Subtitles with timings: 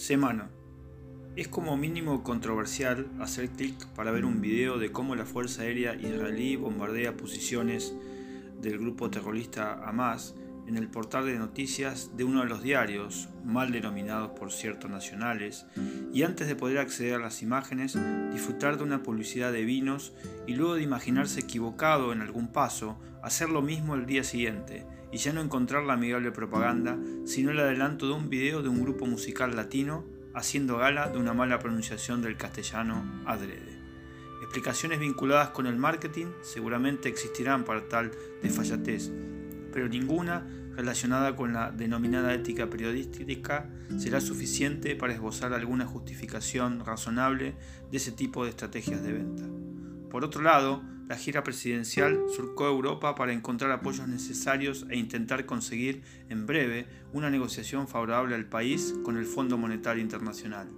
[0.00, 0.48] Semana.
[1.36, 5.94] Es como mínimo controversial hacer clic para ver un video de cómo la Fuerza Aérea
[5.94, 7.94] israelí bombardea posiciones
[8.62, 10.34] del grupo terrorista Hamas
[10.66, 15.66] en el portal de noticias de uno de los diarios, mal denominados por ciertos nacionales,
[16.14, 17.98] y antes de poder acceder a las imágenes,
[18.32, 20.14] disfrutar de una publicidad de vinos
[20.46, 25.18] y luego de imaginarse equivocado en algún paso, hacer lo mismo el día siguiente, y
[25.18, 29.06] ya no encontrar la amigable propaganda, sino el adelanto de un video de un grupo
[29.06, 33.78] musical latino haciendo gala de una mala pronunciación del castellano adrede.
[34.42, 39.10] Explicaciones vinculadas con el marketing seguramente existirán para tal desfallatez,
[39.72, 47.54] pero ninguna relacionada con la denominada ética periodística será suficiente para esbozar alguna justificación razonable
[47.90, 49.69] de ese tipo de estrategias de venta.
[50.10, 56.02] Por otro lado, la gira presidencial surcó Europa para encontrar apoyos necesarios e intentar conseguir
[56.28, 60.68] en breve una negociación favorable al país con el Fondo Monetario Internacional.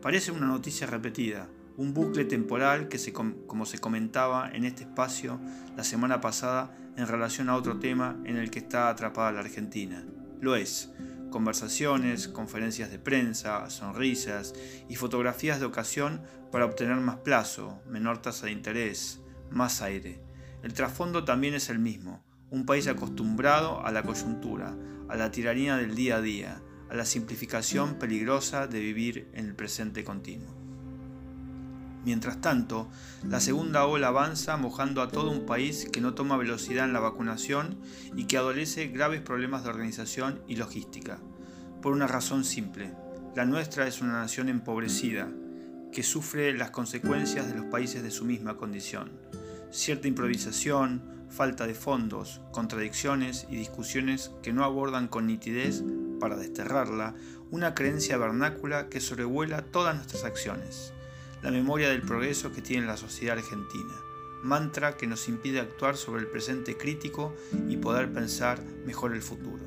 [0.00, 5.40] Parece una noticia repetida, un bucle temporal que, como se comentaba en este espacio
[5.76, 10.04] la semana pasada en relación a otro tema en el que está atrapada la Argentina.
[10.40, 10.90] Lo es.
[11.36, 14.54] Conversaciones, conferencias de prensa, sonrisas
[14.88, 19.20] y fotografías de ocasión para obtener más plazo, menor tasa de interés,
[19.50, 20.18] más aire.
[20.62, 24.74] El trasfondo también es el mismo, un país acostumbrado a la coyuntura,
[25.10, 29.54] a la tiranía del día a día, a la simplificación peligrosa de vivir en el
[29.54, 30.55] presente continuo.
[32.06, 32.88] Mientras tanto,
[33.28, 37.00] la segunda ola avanza mojando a todo un país que no toma velocidad en la
[37.00, 37.80] vacunación
[38.14, 41.18] y que adolece graves problemas de organización y logística.
[41.82, 42.92] Por una razón simple,
[43.34, 45.28] la nuestra es una nación empobrecida,
[45.92, 49.10] que sufre las consecuencias de los países de su misma condición.
[49.72, 55.82] Cierta improvisación, falta de fondos, contradicciones y discusiones que no abordan con nitidez,
[56.20, 57.16] para desterrarla,
[57.50, 60.92] una creencia vernácula que sobrevuela todas nuestras acciones
[61.42, 63.94] la memoria del progreso que tiene la sociedad argentina,
[64.42, 67.34] mantra que nos impide actuar sobre el presente crítico
[67.68, 69.64] y poder pensar mejor el futuro.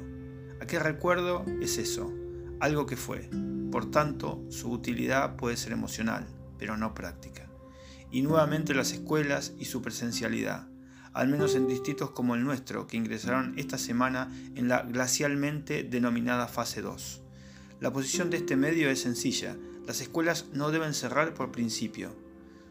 [0.62, 2.13] Aquel recuerdo es eso,
[2.59, 3.29] algo que fue,
[3.72, 6.28] por tanto su utilidad puede ser emocional,
[6.58, 7.50] pero no práctica.
[8.12, 10.68] Y nuevamente las escuelas y su presencialidad,
[11.13, 16.47] al menos en distritos como el nuestro, que ingresaron esta semana en la glacialmente denominada
[16.47, 17.22] fase 2.
[17.79, 19.56] La posición de este medio es sencilla,
[19.90, 22.16] las escuelas no deben cerrar por principio.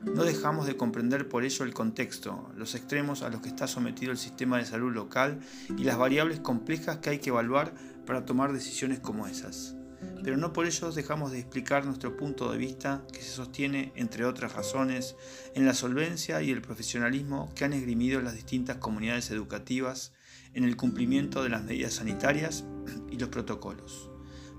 [0.04, 4.12] No dejamos de comprender por ello el contexto, los extremos a los que está sometido
[4.12, 5.40] el sistema de salud local
[5.76, 7.74] y las variables complejas que hay que evaluar
[8.06, 9.74] para tomar decisiones como esas.
[10.22, 14.24] Pero no por ello dejamos de explicar nuestro punto de vista que se sostiene, entre
[14.24, 15.16] otras razones,
[15.56, 20.12] en la solvencia y el profesionalismo que han esgrimido las distintas comunidades educativas
[20.54, 22.64] en el cumplimiento de las medidas sanitarias
[23.10, 24.08] y los protocolos.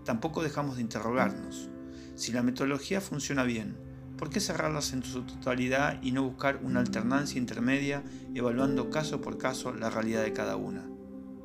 [0.04, 1.70] Tampoco dejamos de interrogarnos.
[2.20, 3.78] Si la metodología funciona bien,
[4.18, 8.04] ¿por qué cerrarlas en su totalidad y no buscar una alternancia intermedia
[8.36, 10.86] evaluando caso por caso la realidad de cada una?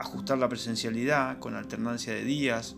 [0.00, 2.74] Ajustar la presencialidad con alternancia de días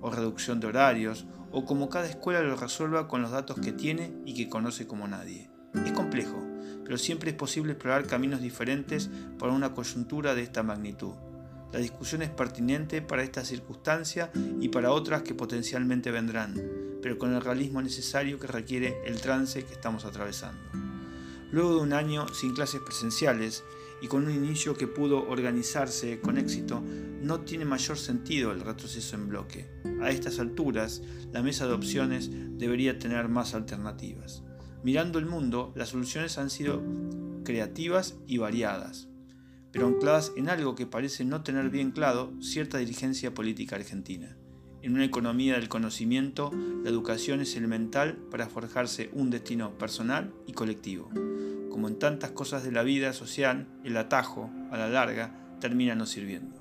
[0.00, 4.14] o reducción de horarios o como cada escuela lo resuelva con los datos que tiene
[4.24, 5.50] y que conoce como nadie.
[5.84, 6.42] Es complejo,
[6.82, 11.12] pero siempre es posible explorar caminos diferentes para una coyuntura de esta magnitud.
[11.74, 14.30] La discusión es pertinente para esta circunstancia
[14.62, 16.54] y para otras que potencialmente vendrán,
[17.04, 20.62] pero con el realismo necesario que requiere el trance que estamos atravesando.
[21.52, 23.62] Luego de un año sin clases presenciales
[24.00, 26.80] y con un inicio que pudo organizarse con éxito,
[27.20, 29.68] no tiene mayor sentido el retroceso en bloque.
[30.00, 34.42] A estas alturas, la mesa de opciones debería tener más alternativas.
[34.82, 36.82] Mirando el mundo, las soluciones han sido
[37.44, 39.08] creativas y variadas,
[39.72, 44.38] pero ancladas en algo que parece no tener bien claro cierta dirigencia política argentina.
[44.84, 46.52] En una economía del conocimiento,
[46.82, 51.08] la educación es elemental para forjarse un destino personal y colectivo.
[51.70, 56.04] Como en tantas cosas de la vida social, el atajo, a la larga, termina no
[56.04, 56.60] sirviendo.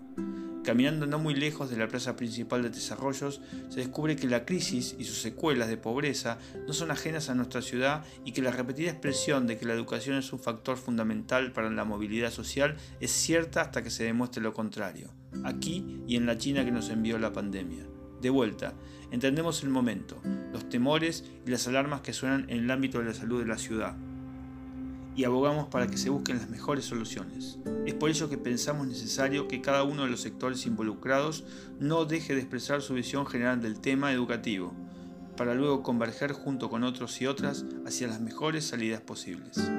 [0.63, 4.95] Caminando no muy lejos de la plaza principal de Desarrollos, se descubre que la crisis
[4.97, 8.91] y sus secuelas de pobreza no son ajenas a nuestra ciudad y que la repetida
[8.91, 13.59] expresión de que la educación es un factor fundamental para la movilidad social es cierta
[13.59, 15.09] hasta que se demuestre lo contrario,
[15.43, 17.85] aquí y en la China que nos envió la pandemia.
[18.23, 18.73] De vuelta,
[19.11, 20.21] entendemos el momento,
[20.53, 23.57] los temores y las alarmas que suenan en el ámbito de la salud de la
[23.57, 23.97] ciudad
[25.13, 27.59] y abogamos para que se busquen las mejores soluciones.
[27.85, 31.43] Es por ello que pensamos necesario que cada uno de los sectores involucrados
[31.81, 34.73] no deje de expresar su visión general del tema educativo,
[35.35, 39.69] para luego converger junto con otros y otras hacia las mejores salidas posibles.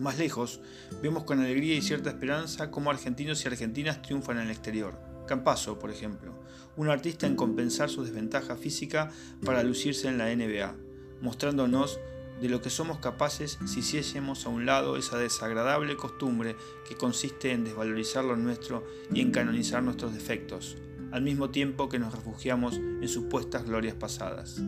[0.00, 0.62] Más lejos,
[1.02, 5.78] vemos con alegría y cierta esperanza cómo argentinos y argentinas triunfan en el exterior Campaso,
[5.78, 6.32] por ejemplo,
[6.76, 9.10] un artista en compensar su desventaja física
[9.44, 10.74] para lucirse en la NBA,
[11.20, 12.00] mostrándonos
[12.40, 16.56] de lo que somos capaces si hiciésemos a un lado esa desagradable costumbre
[16.88, 20.76] que consiste en desvalorizar lo nuestro y en canonizar nuestros defectos,
[21.12, 24.62] al mismo tiempo que nos refugiamos en supuestas glorias pasadas.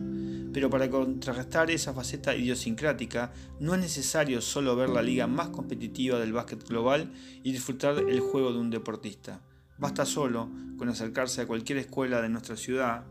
[0.53, 6.19] Pero para contrarrestar esa faceta idiosincrática, no es necesario solo ver la liga más competitiva
[6.19, 9.41] del básquet global y disfrutar el juego de un deportista.
[9.81, 10.47] Basta solo
[10.77, 13.03] con acercarse a cualquier escuela de nuestra ciudad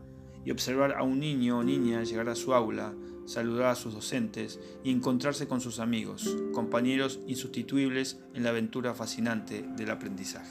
[0.45, 2.93] y observar a un niño o niña llegar a su aula,
[3.25, 9.65] saludar a sus docentes y encontrarse con sus amigos, compañeros insustituibles en la aventura fascinante
[9.75, 10.49] del aprendizaje.